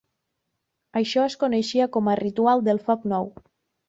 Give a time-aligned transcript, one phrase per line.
[1.01, 3.31] Això es coneixia com a Ritual del Foc nou.